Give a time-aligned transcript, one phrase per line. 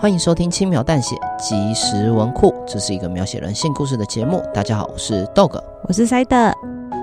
[0.00, 4.40] 欢迎收听轻描淡写即时文库，这是一个描写人性故事的节目。
[4.54, 6.52] 大家好，我是 Dog，我是 Side。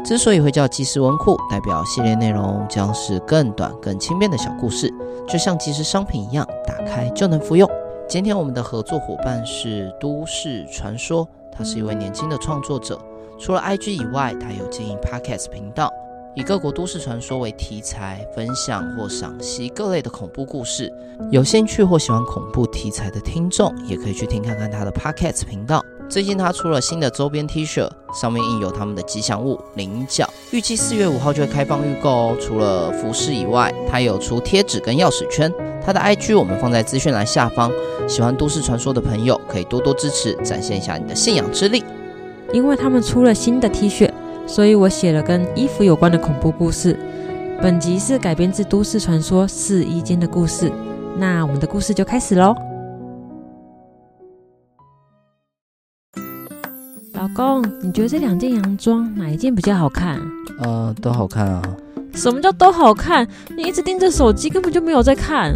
[0.06, 4.90] 之所以会叫即时文库，代表系列内容将是更短、更轻便的小故事，
[5.28, 7.70] 就像即时商品一样，打开就能服用。
[8.08, 12.98] 今天我们的合作伙伴是都市传说，他是一位年轻的创作者，
[13.38, 15.92] 除了 IG 以外，他有经营 Podcast 频道。
[16.36, 20.92] 以各国都市传说为题材，分享或赏析各类的恐怖故事。
[21.32, 25.82] 有兴趣或喜欢恐怖题材的听众，也可以去听看看他的 Podcast 频道。
[26.10, 32.38] 最近他出了新的周边 T 恤，上面印有他们的吉祥物菱角，预计四月五号就会开放预购哦。
[32.38, 35.50] 除了服饰以外，他有出贴纸跟钥匙圈。
[35.84, 37.72] 他的 IG 我们放在资讯栏下方，
[38.10, 41.82] 喜欢都市传说的朋友可以多多支持，展现一下你的信仰之力。
[42.52, 44.12] 因为他们出了新的 T 恤。
[44.48, 46.98] 所以我写了跟衣服有关的恐怖故事。
[47.62, 50.72] 本集是改编自都市传说试衣间的故事。
[51.18, 52.54] 那我们的故事就开始喽。
[57.14, 60.20] 老公，你觉得这两件洋装哪一件比较好看？
[60.60, 61.62] 呃，都好看啊。
[62.14, 63.28] 什么叫都好看？
[63.56, 65.54] 你一直盯着手机，根本就没有在看。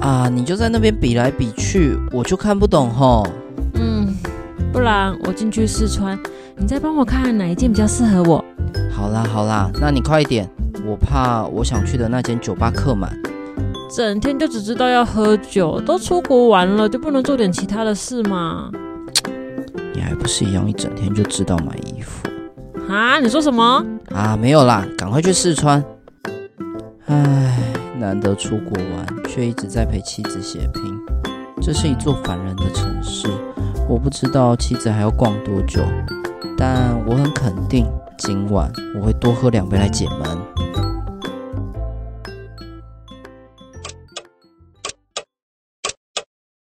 [0.00, 3.26] 啊，你就在那边比来比去，我就看不懂吼。
[3.74, 4.14] 嗯，
[4.72, 6.18] 不然我进去试穿。
[6.58, 8.42] 你再帮我看哪一件比较适合我？
[8.90, 10.48] 好啦好啦，那你快一点，
[10.86, 13.12] 我怕我想去的那间酒吧客满。
[13.94, 18.70] 整天就只知道要喝酒，都出国玩了，就不能做点其他的事吗？
[19.94, 22.26] 你还不是一样，一整天就知道买衣服。
[22.90, 23.20] 啊？
[23.20, 23.84] 你说什么？
[24.14, 25.84] 啊，没有啦，赶快去试穿。
[27.04, 27.58] 唉，
[27.98, 30.82] 难得出国玩，却一直在陪妻子血拼。
[31.60, 33.28] 这是一座烦人的城市，
[33.88, 35.80] 我不知道妻子还要逛多久。
[36.58, 40.38] 但我很肯定，今晚我会多喝两杯来解闷。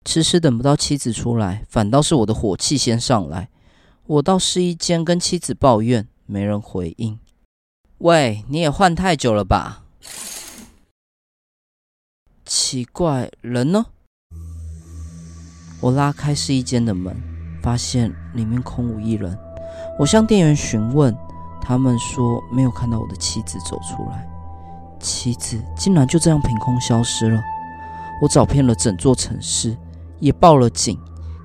[0.03, 3.49] 迟迟等不到妻子出来，反倒是我的火气先上来。
[4.05, 7.17] 我到试衣间跟妻子抱怨，没人回应。
[7.99, 9.83] 喂，你也换太久了吧？
[12.45, 13.85] 奇怪，人呢？
[15.81, 17.15] 我拉开试衣间的门，
[17.61, 19.37] 发现里面空无一人。
[19.97, 21.15] 我向店员询问，
[21.61, 24.27] 他们说没有看到我的妻子走出来，
[24.99, 27.41] 妻子竟然就这样凭空消失了。
[28.21, 29.75] 我找遍了整座城市，
[30.19, 30.97] 也报了警，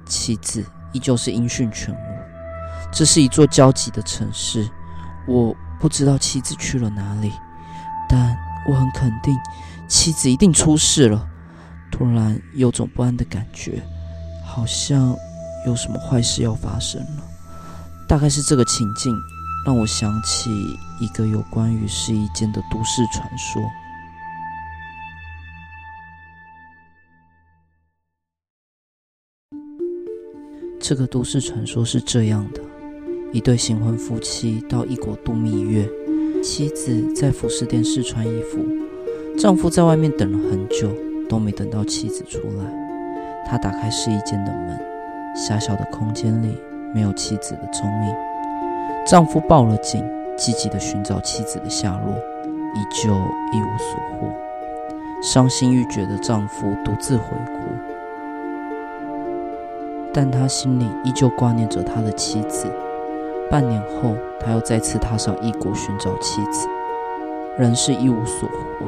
[0.07, 1.99] 妻子依旧是音讯全无。
[2.93, 4.69] 这是一座焦急的城市，
[5.27, 7.33] 我不知道妻子去了哪里，
[8.09, 8.37] 但
[8.69, 9.37] 我很肯定，
[9.89, 11.27] 妻子一定出事了。
[11.91, 13.83] 突然有种不安的感觉，
[14.45, 15.15] 好像
[15.67, 17.23] 有什么坏事要发生了。
[18.11, 19.17] 大概是这个情境，
[19.65, 20.51] 让我想起
[20.99, 23.63] 一个有关于试衣间的都市传说。
[30.81, 32.61] 这个都市传说是这样的：
[33.33, 35.89] 一对新婚夫妻到异国度蜜月，
[36.43, 38.59] 妻子在服饰店试穿衣服，
[39.39, 40.93] 丈夫在外面等了很久，
[41.29, 43.45] 都没等到妻子出来。
[43.47, 44.77] 他打开试衣间的门，
[45.37, 46.59] 狭小的空间里。
[46.93, 48.15] 没有妻子的踪影，
[49.07, 50.05] 丈夫报了警，
[50.37, 52.15] 积极地寻找妻子的下落，
[52.75, 53.11] 依旧
[53.53, 54.33] 一无所获。
[55.23, 57.55] 伤心欲绝的丈夫独自回国，
[60.13, 62.67] 但他心里依旧挂念着他的妻子。
[63.51, 66.69] 半年后，他又再次踏上异国寻找妻子，
[67.59, 68.87] 仍是一无所获。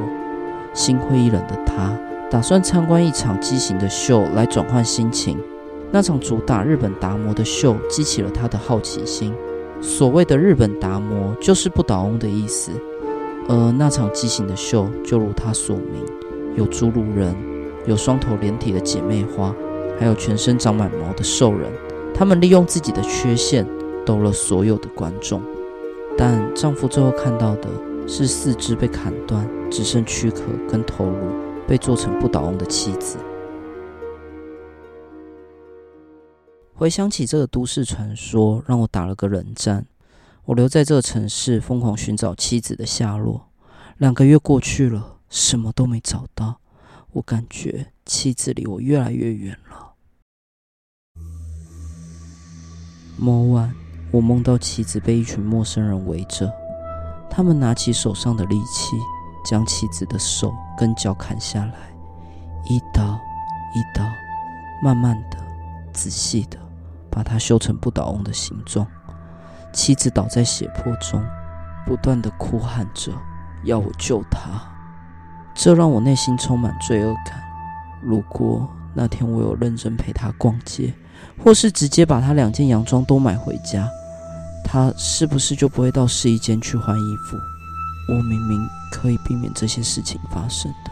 [0.73, 1.95] 心灰意冷的他，
[2.31, 5.37] 打算参观一场畸形的秀来转换心情。
[5.93, 9.31] 那场主打日本达摩的秀激起了他的好奇心。
[9.79, 12.71] 所谓的日本达摩就是不倒翁的意思。
[13.47, 16.03] 而那场畸形的秀就如他所名，
[16.55, 17.35] 有侏儒人，
[17.85, 19.53] 有双头连体的姐妹花，
[19.99, 21.69] 还有全身长满毛的兽人。
[22.11, 23.63] 他们利用自己的缺陷
[24.03, 25.39] 逗乐所有的观众。
[26.17, 27.69] 但丈夫最后看到的
[28.07, 31.17] 是四肢被砍断，只剩躯壳跟头颅
[31.67, 33.17] 被做成不倒翁的妻子。
[36.75, 39.85] 回想起这个都市传说，让我打了个冷战。
[40.45, 43.47] 我留在这个城市，疯狂寻找妻子的下落。
[43.97, 46.59] 两个月过去了，什么都没找到。
[47.11, 49.93] 我感觉妻子离我越来越远了。
[53.17, 53.73] 某晚，
[54.11, 56.51] 我梦到妻子被一群陌生人围着，
[57.29, 58.97] 他们拿起手上的利器，
[59.45, 61.95] 将妻子的手跟脚砍下来，
[62.65, 63.19] 一刀
[63.75, 64.03] 一刀，
[64.81, 65.37] 慢慢的，
[65.93, 66.62] 仔细的。
[67.13, 68.87] 把他修成不倒翁的形状，
[69.71, 71.23] 妻子倒在血泊中，
[71.85, 73.11] 不断地哭喊着
[73.63, 74.39] 要我救她。
[75.53, 77.41] 这让我内心充满罪恶感。
[78.01, 80.93] 如果那天我有认真陪他逛街，
[81.43, 83.87] 或是直接把他两件洋装都买回家，
[84.65, 87.37] 他是不是就不会到试衣间去换衣服？
[88.09, 90.91] 我明明可以避免这些事情发生的，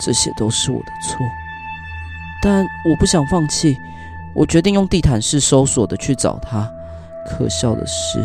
[0.00, 1.18] 这些都是我的错。
[2.42, 3.76] 但我不想放弃，
[4.34, 6.70] 我决定用地毯式搜索的去找他。
[7.26, 8.24] 可笑的是，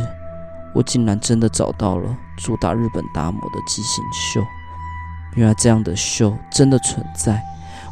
[0.73, 4.41] 我竟然真的找到了主打日本达摩的畸形秀。
[5.35, 7.43] 原来这样的秀真的存在。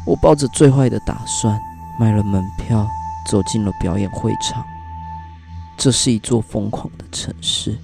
[0.06, 1.60] 我抱着最坏的打算，
[1.98, 2.86] 买了门票，
[3.30, 4.64] 走进了表演会场。
[5.76, 7.76] 这是一座疯狂的城市。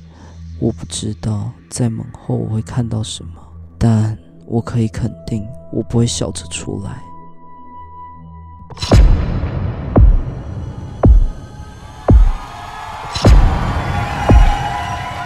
[0.58, 3.40] 我不知道在门后我会看到什么，
[3.78, 4.16] 但
[4.46, 7.02] 我可以肯定，我不会笑着出来。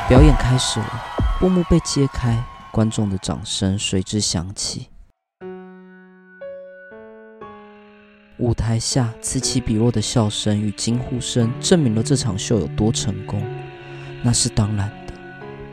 [0.06, 1.02] 表演开始了，
[1.40, 2.38] 布幕被揭开，
[2.70, 4.90] 观众的掌声随之响起。
[8.36, 13.42] 舞台下此起彼落的笑声与惊呼声，证明了这场秀有多成功。
[14.22, 15.14] 那是当然的，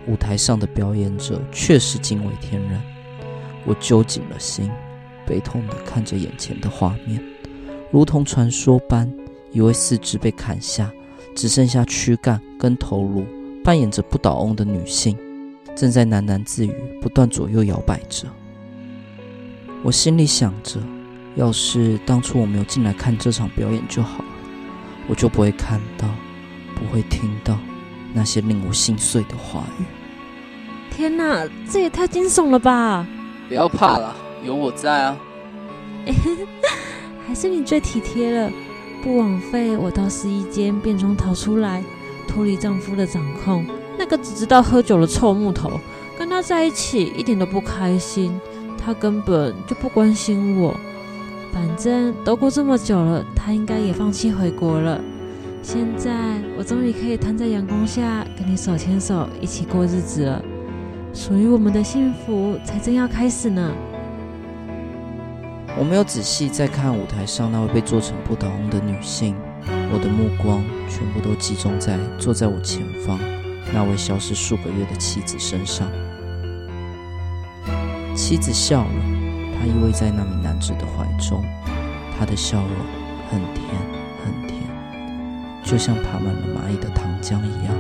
[0.08, 2.82] 舞台上的表演者确实惊为天人。
[3.66, 4.72] 我揪紧了心，
[5.28, 7.22] 悲痛地看着眼前的画面，
[7.92, 9.12] 如同传说般，
[9.52, 10.90] 一位四肢被砍下，
[11.36, 13.26] 只剩下躯干跟头颅。
[13.64, 15.18] 扮演着不倒翁的女性，
[15.76, 18.28] 正在喃喃自语，不断左右摇摆着。
[19.84, 20.80] 我心里想着，
[21.36, 24.26] 要是当初我没有进来看这场表演就好了，
[25.08, 26.08] 我就不会看到，
[26.76, 27.58] 不会听到
[28.14, 29.84] 那些令我心碎的话语。
[30.90, 33.08] 天哪，这也太惊悚了吧！
[33.48, 35.18] 不要怕了，有我在啊。
[37.28, 38.52] 还是你最体贴了，
[39.04, 41.84] 不枉费我到试衣间变装逃出来。
[42.32, 43.66] 脱离丈夫的掌控，
[44.00, 45.80] 那个只知道喝酒的臭木头，
[46.18, 48.40] 跟他在一起一点都不开心。
[48.84, 50.76] 他根本就不关心我。
[51.52, 55.02] 反正都过这么久了，他应该也放弃回国了。
[55.62, 56.12] 现在
[56.58, 60.42] 我终于可以摊在阳光下，跟你手牵手一起过日子了。
[61.14, 63.72] 属于我们的幸福才正要开始呢。
[65.78, 69.36] 我没有仔细再看舞台上那位被做成不倒翁的女性。
[69.94, 73.20] 我的目光全部都集中在坐在我前方
[73.74, 75.88] 那位消失数个月的妻子身上。
[78.16, 78.90] 妻子笑了，
[79.60, 81.44] 她依偎在那名男子的怀中，
[82.18, 82.70] 她的笑容
[83.30, 83.66] 很甜
[84.24, 84.62] 很甜，
[85.64, 87.76] 就像爬满了蚂蚁的糖浆一样。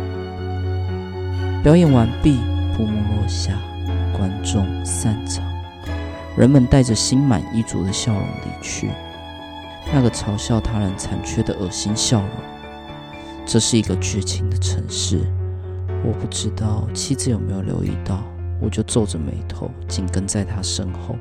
[1.63, 2.39] 表演完毕，
[2.75, 3.53] 布幕落下，
[4.17, 5.45] 观众散场，
[6.35, 8.89] 人们带着心满意足的笑容离去。
[9.93, 12.29] 那个嘲笑他人残缺的恶心笑容。
[13.45, 15.19] 这是一个绝情的城市。
[16.03, 18.23] 我不知道妻子有没有留意到，
[18.59, 21.15] 我就皱着眉头紧跟在他身后。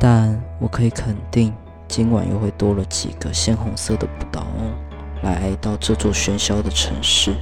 [0.00, 1.54] 但我可以肯定，
[1.86, 4.72] 今晚又会多了几个鲜红色的不倒翁
[5.22, 7.34] 来到这座喧嚣的城市。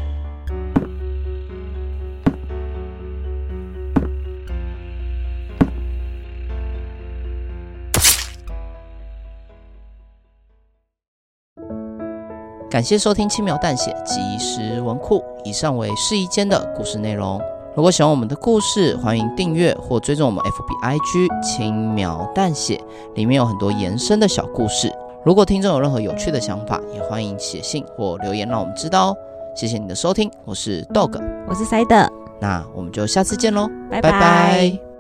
[12.73, 17.39] 感谢收听轻描淡写即时文库，以上为试衣间的故事内容。
[17.77, 22.81] 如果喜欢我们的故事，欢迎订阅或追踪我们 FB IG 轻描淡写，
[23.15, 24.91] 里面有很多延伸的小故事。
[25.23, 29.17] 如果听众有任何有趣的想法，也欢迎写信或留言让我们知道哦。
[29.55, 32.09] 谢谢你的收听，我是 Dog，我是 Side，
[32.41, 34.11] 那我们就下次见喽，拜拜。
[34.11, 34.92] 拜拜。